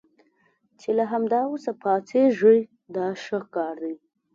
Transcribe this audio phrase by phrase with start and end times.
[0.79, 2.59] چې له همدا اوس پاڅېږئ
[2.95, 3.95] دا ښه کار دی.